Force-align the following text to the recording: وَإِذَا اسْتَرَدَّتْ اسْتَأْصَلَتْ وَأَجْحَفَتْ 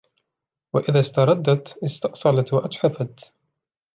وَإِذَا 0.73 0.99
اسْتَرَدَّتْ 0.99 1.77
اسْتَأْصَلَتْ 1.83 2.53
وَأَجْحَفَتْ 2.53 3.31